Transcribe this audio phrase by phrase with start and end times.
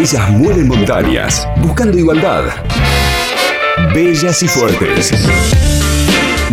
[0.00, 2.44] Ellas mueven montañas, buscando igualdad.
[3.92, 5.12] Bellas y fuertes.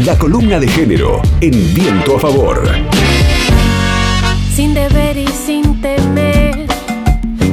[0.04, 2.62] La columna de género en viento a favor.
[4.54, 6.68] Sin deber y sin temer,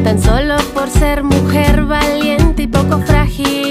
[0.03, 3.64] tan solo por ser mujer valiente y poco frágil.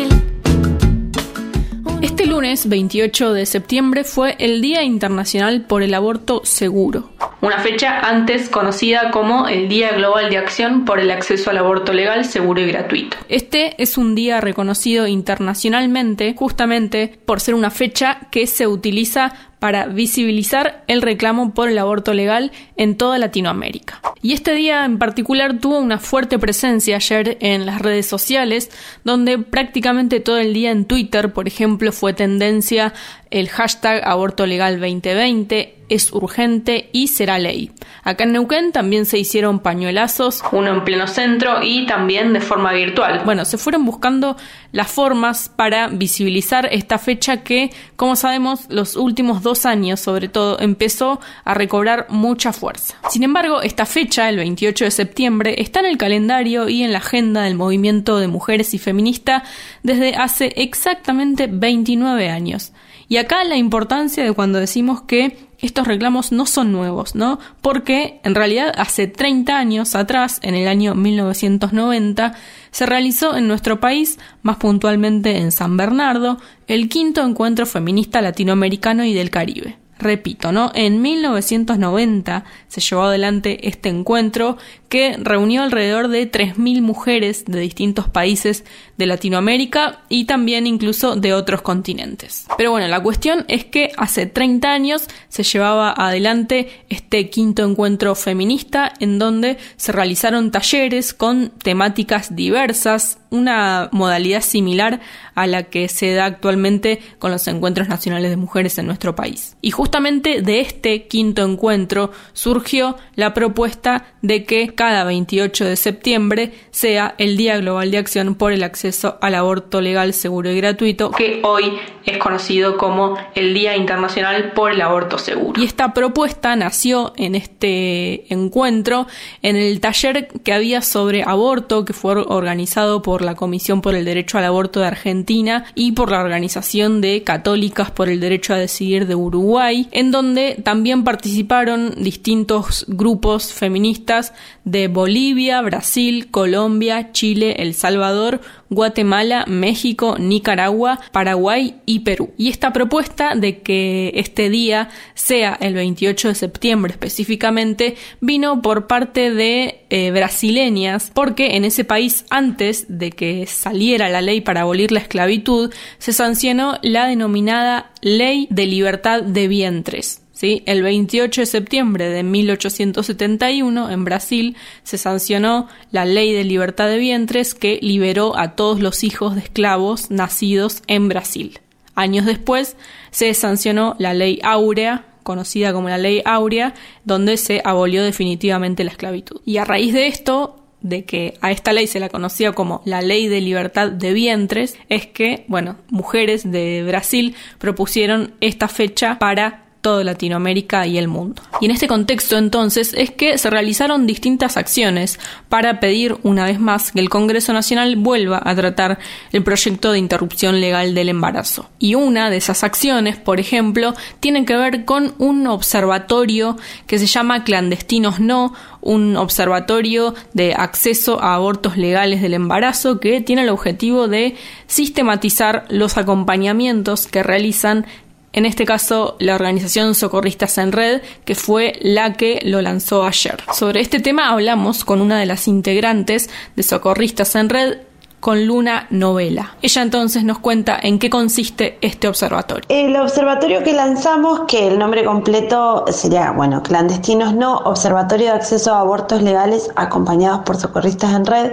[2.54, 7.10] Este lunes 28 de septiembre fue el Día Internacional por el Aborto Seguro
[7.44, 11.92] una fecha antes conocida como el Día Global de Acción por el Acceso al Aborto
[11.92, 13.18] Legal, Seguro y Gratuito.
[13.27, 19.85] Este es un día reconocido internacionalmente justamente por ser una fecha que se utiliza para
[19.85, 24.02] visibilizar el reclamo por el aborto legal en toda Latinoamérica.
[24.21, 28.70] Y este día en particular tuvo una fuerte presencia ayer en las redes sociales,
[29.05, 32.94] donde prácticamente todo el día en Twitter, por ejemplo, fue tendencia
[33.34, 37.72] el hashtag aborto legal 2020, es urgente y será ley.
[38.04, 42.74] Acá en Neuquén también se hicieron pañuelazos, uno en pleno centro y también de forma
[42.74, 43.22] virtual.
[43.26, 44.38] Bueno, se fueron buscando
[44.72, 50.60] las formas para visibilizar esta fecha que, como sabemos, los últimos dos años sobre todo
[50.60, 52.96] empezó a recobrar mucha fuerza.
[53.10, 57.00] Sin embargo, esta fecha, el 28 de septiembre, está en el calendario y en la
[57.00, 59.44] agenda del movimiento de mujeres y feminista
[59.82, 62.74] desde hace exactamente 29 años.
[63.07, 67.40] Y acá la importancia de cuando decimos que estos reclamos no son nuevos, ¿no?
[67.62, 72.34] Porque en realidad hace 30 años atrás, en el año 1990,
[72.72, 76.38] se realizó en nuestro país, más puntualmente en San Bernardo,
[76.68, 80.72] el quinto encuentro feminista latinoamericano y del Caribe repito, ¿no?
[80.75, 84.57] En 1990 se llevó adelante este encuentro
[84.90, 88.63] que reunió alrededor de 3.000 mujeres de distintos países
[88.95, 92.45] de Latinoamérica y también incluso de otros continentes.
[92.57, 98.13] Pero bueno, la cuestión es que hace 30 años se llevaba adelante este quinto encuentro
[98.13, 105.00] feminista en donde se realizaron talleres con temáticas diversas, una modalidad similar
[105.34, 109.57] a la que se da actualmente con los encuentros nacionales de mujeres en nuestro país.
[109.61, 116.53] Y justamente de este quinto encuentro surgió la propuesta de que cada 28 de septiembre
[116.71, 121.11] sea el Día Global de Acción por el acceso al aborto legal, seguro y gratuito,
[121.11, 125.61] que hoy es conocido como el Día Internacional por el Aborto Seguro.
[125.61, 129.07] Y esta propuesta nació en este encuentro,
[129.41, 134.05] en el taller que había sobre aborto que fue organizado por la Comisión por el
[134.05, 138.57] Derecho al Aborto de Argentina y por la Organización de Católicas por el Derecho a
[138.57, 144.33] Decidir de Uruguay, en donde también participaron distintos grupos feministas
[144.63, 148.41] de Bolivia, Brasil, Colombia, Chile, El Salvador,
[148.73, 152.31] Guatemala, México, Nicaragua, Paraguay y Perú.
[152.38, 158.88] Y esta propuesta de que este día sea el 28 de septiembre específicamente vino por
[158.88, 164.61] parte de eh, brasileñas porque en ese país antes de que saliera la ley para
[164.61, 170.22] abolir la esclavitud se sancionó la denominada Ley de Libertad de Vientres.
[170.43, 176.97] El 28 de septiembre de 1871, en Brasil, se sancionó la Ley de Libertad de
[176.97, 181.59] Vientres que liberó a todos los hijos de esclavos nacidos en Brasil.
[181.95, 182.75] Años después,
[183.11, 186.73] se sancionó la Ley Áurea, conocida como la Ley Áurea,
[187.05, 189.39] donde se abolió definitivamente la esclavitud.
[189.45, 193.01] Y a raíz de esto, de que a esta ley se la conocía como la
[193.01, 199.62] ley de libertad de vientres, es que, bueno, mujeres de Brasil propusieron esta fecha para
[199.83, 201.44] toda Latinoamérica y el mundo.
[201.61, 206.59] Y en este contexto entonces es que se realizaron distintas acciones para pedir una vez
[206.59, 208.97] más que el Congreso Nacional vuelva a tratar
[209.33, 211.69] el proyecto de interrupción legal del embarazo.
[211.79, 216.57] Y una de esas acciones, por ejemplo, tiene que ver con un observatorio
[216.88, 223.19] que se llama Clandestinos No, un observatorio de acceso a abortos legales del embarazo que
[223.19, 224.35] tiene el objetivo de
[224.67, 227.85] sistematizar los acompañamientos que realizan
[228.33, 233.38] en este caso la organización Socorristas en Red, que fue la que lo lanzó ayer.
[233.53, 237.78] Sobre este tema hablamos con una de las integrantes de Socorristas en Red,
[238.23, 239.58] con Luna Novela.
[239.61, 242.64] Ella entonces nos cuenta en qué consiste este observatorio.
[242.70, 248.73] El observatorio que lanzamos, que el nombre completo sería, bueno, Clandestinos No, Observatorio de Acceso
[248.73, 251.52] a Abortos Legales acompañados por socorristas en red,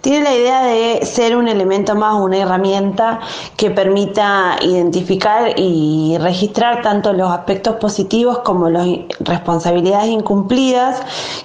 [0.00, 3.18] tiene la idea de ser un elemento más, una herramienta
[3.56, 8.86] que permita identificar y registrar tanto los aspectos positivos como las
[9.18, 11.02] responsabilidades incumplidas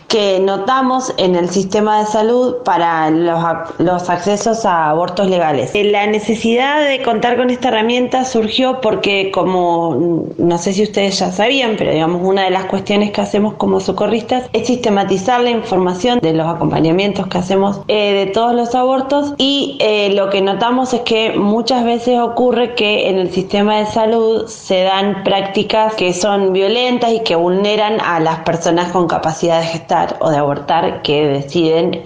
[0.08, 3.44] que notamos en el sistema de salud para los,
[3.80, 5.72] los accesos a abortos legales.
[5.74, 11.20] Eh, la necesidad de contar con esta herramienta surgió porque como no sé si ustedes
[11.20, 15.50] ya sabían, pero digamos una de las cuestiones que hacemos como socorristas es sistematizar la
[15.50, 20.42] información de los acompañamientos que hacemos eh, de todos los abortos y eh, lo que
[20.42, 25.96] notamos es que muchas veces ocurre que en el sistema de salud se dan prácticas
[25.96, 30.38] que son violentas y que vulneran a las personas con capacidad de gestar o de
[30.38, 32.02] abortar que deciden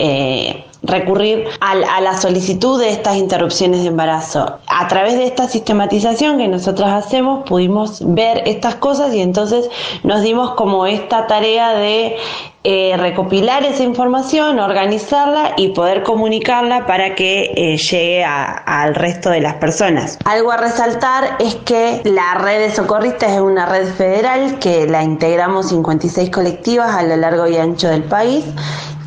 [0.84, 4.60] recurrir a, la solicitud de estas interrupciones de embarazo.
[4.68, 9.70] A través de esta sistematización que nosotros hacemos pudimos ver estas cosas y entonces
[10.04, 12.18] nos dimos como esta tarea de
[12.64, 19.42] eh, recopilar esa información, organizarla y poder comunicarla para que eh, llegue al resto de
[19.42, 20.20] las personas.
[20.26, 25.04] Algo a resaltar es que la red de socorristas es una red federal que la
[25.04, 28.46] integramos 56 colectivas a lo largo y ancho del país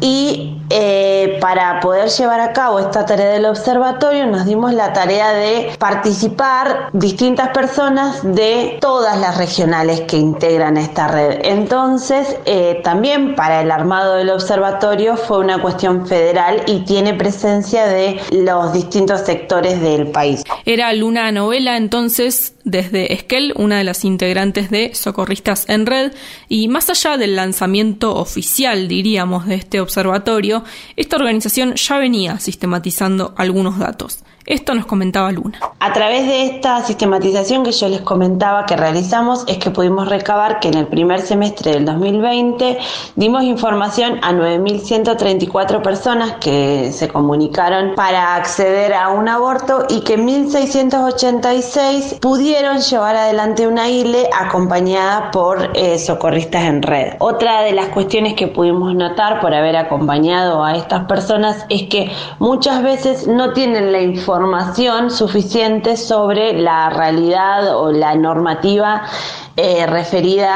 [0.00, 5.32] y eh, para poder llevar a cabo esta tarea del observatorio nos dimos la tarea
[5.32, 11.40] de participar distintas personas de todas las regionales que integran esta red.
[11.44, 17.86] Entonces, eh, también para el armado del observatorio fue una cuestión federal y tiene presencia
[17.86, 20.42] de los distintos sectores del país.
[20.64, 26.12] Era Luna Novela entonces desde Esquel, una de las integrantes de Socorristas en Red,
[26.48, 30.64] y más allá del lanzamiento oficial, diríamos, de este observatorio,
[30.96, 34.24] esta organización ya venía sistematizando algunos datos.
[34.46, 35.58] Esto nos comentaba Luna.
[35.80, 40.60] A través de esta sistematización que yo les comentaba que realizamos es que pudimos recabar
[40.60, 42.76] que en el primer semestre del 2020
[43.16, 50.18] dimos información a 9.134 personas que se comunicaron para acceder a un aborto y que
[50.18, 57.14] 1.686 pudieron llevar adelante una ILE acompañada por eh, socorristas en red.
[57.18, 62.12] Otra de las cuestiones que pudimos notar por haber acompañado a estas personas es que
[62.38, 69.02] muchas veces no tienen la información información suficiente sobre la realidad o la normativa
[69.56, 70.52] eh, referida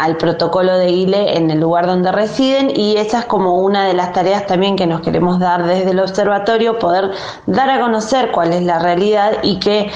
[0.00, 3.94] al protocolo de ILE en el lugar donde residen y esa es como una de
[3.94, 7.10] las tareas también que nos queremos dar desde el observatorio, poder
[7.46, 9.90] dar a conocer cuál es la realidad y que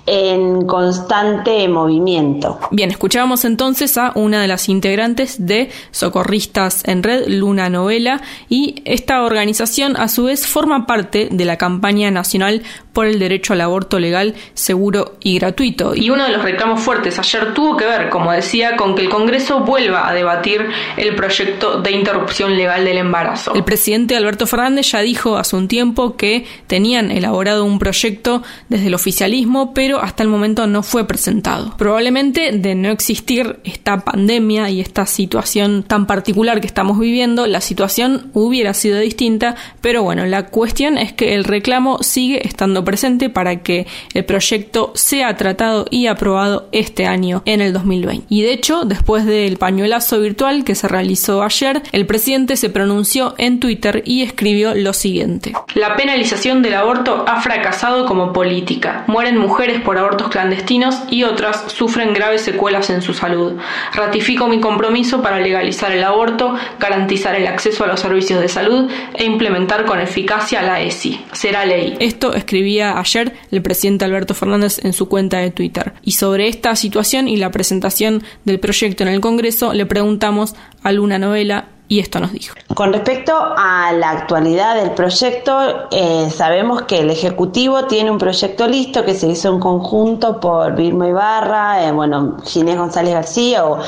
[0.04, 2.58] en constante movimiento.
[2.70, 8.20] Bien, escuchamos entonces a una de las integrantes de Socorristas en Red, Luna Novela,
[8.50, 12.62] y esta organización a su vez forma parte de la campaña nacional
[12.94, 15.94] por el derecho al aborto legal, seguro y gratuito.
[15.94, 19.10] Y uno de los reclamos fuertes ayer tuvo que ver, como decía, con que el
[19.10, 20.66] Congreso vuelva a debatir
[20.96, 23.52] el proyecto de interrupción legal del embarazo.
[23.54, 28.86] El presidente Alberto Fernández ya dijo hace un tiempo que tenían elaborado un proyecto desde
[28.86, 31.76] el oficialismo, pero hasta el momento no fue presentado.
[31.76, 37.60] Probablemente de no existir esta pandemia y esta situación tan particular que estamos viviendo, la
[37.60, 43.30] situación hubiera sido distinta, pero bueno, la cuestión es que el reclamo sigue estando presente
[43.30, 48.26] para que el proyecto sea tratado y aprobado este año en el 2020.
[48.28, 53.34] Y de hecho, después del pañuelazo virtual que se realizó ayer, el presidente se pronunció
[53.38, 55.52] en Twitter y escribió lo siguiente.
[55.74, 59.04] La penalización del aborto ha fracasado como política.
[59.06, 63.54] Mueren mujeres por abortos clandestinos y otras sufren graves secuelas en su salud.
[63.92, 68.90] Ratifico mi compromiso para legalizar el aborto, garantizar el acceso a los servicios de salud
[69.14, 71.20] e implementar con eficacia la ESI.
[71.32, 71.96] Será ley.
[72.00, 72.34] Esto
[72.82, 75.94] ayer el presidente Alberto Fernández en su cuenta de Twitter.
[76.02, 80.92] Y sobre esta situación y la presentación del proyecto en el Congreso le preguntamos a
[80.92, 82.54] Luna Novela y esto nos dijo.
[82.74, 88.66] Con respecto a la actualidad del proyecto, eh, sabemos que el Ejecutivo tiene un proyecto
[88.66, 93.78] listo que se hizo en conjunto por Vilma Ibarra, eh, bueno, Ginés González García o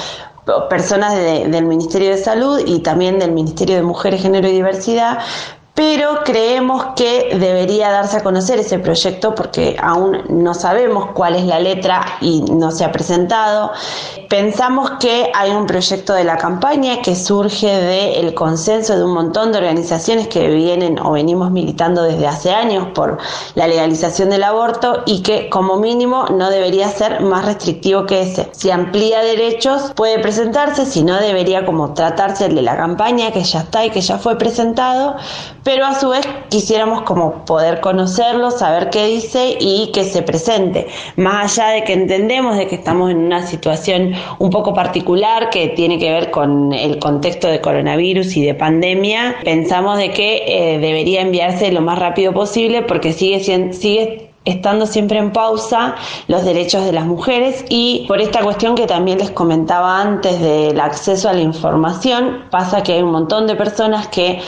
[0.68, 5.18] personas del Ministerio de Salud y también del Ministerio de Mujeres, Género y Diversidad
[5.76, 11.44] pero creemos que debería darse a conocer ese proyecto porque aún no sabemos cuál es
[11.44, 13.72] la letra y no se ha presentado.
[14.30, 19.52] Pensamos que hay un proyecto de la campaña que surge del consenso de un montón
[19.52, 23.18] de organizaciones que vienen o venimos militando desde hace años por
[23.54, 28.48] la legalización del aborto y que como mínimo no debería ser más restrictivo que ese.
[28.52, 33.44] Si amplía derechos puede presentarse, si no debería como tratarse el de la campaña que
[33.44, 35.16] ya está y que ya fue presentado
[35.66, 40.86] pero a su vez quisiéramos como poder conocerlo, saber qué dice y que se presente.
[41.16, 45.66] Más allá de que entendemos de que estamos en una situación un poco particular que
[45.70, 50.78] tiene que ver con el contexto de coronavirus y de pandemia, pensamos de que eh,
[50.78, 53.40] debería enviarse lo más rápido posible porque sigue
[53.72, 55.96] sigue estando siempre en pausa
[56.28, 60.78] los derechos de las mujeres y por esta cuestión que también les comentaba antes del
[60.78, 64.38] acceso a la información, pasa que hay un montón de personas que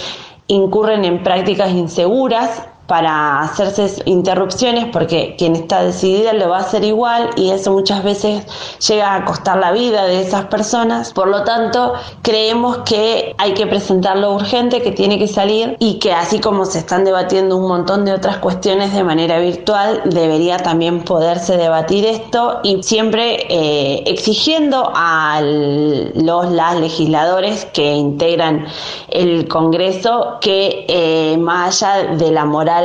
[0.48, 6.84] incurren en prácticas inseguras para hacerse interrupciones porque quien está decidida lo va a hacer
[6.84, 8.46] igual y eso muchas veces
[8.88, 11.12] llega a costar la vida de esas personas.
[11.12, 11.92] Por lo tanto,
[12.22, 16.64] creemos que hay que presentar lo urgente que tiene que salir y que así como
[16.64, 22.06] se están debatiendo un montón de otras cuestiones de manera virtual, debería también poderse debatir
[22.06, 28.66] esto y siempre eh, exigiendo a los las legisladores que integran
[29.08, 32.77] el Congreso que eh, más allá de la moral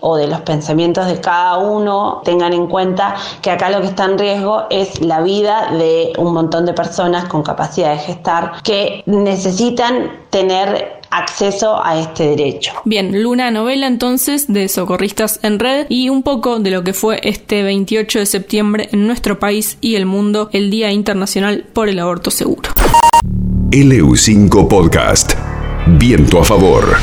[0.00, 4.04] o de los pensamientos de cada uno tengan en cuenta que acá lo que está
[4.04, 9.02] en riesgo es la vida de un montón de personas con capacidad de gestar que
[9.06, 12.72] necesitan tener acceso a este derecho.
[12.84, 17.20] Bien, Luna novela entonces de Socorristas en Red y un poco de lo que fue
[17.22, 21.98] este 28 de septiembre en nuestro país y el mundo, el Día Internacional por el
[21.98, 22.70] Aborto Seguro.
[23.70, 25.32] LU5 Podcast.
[25.86, 26.96] Viento a favor.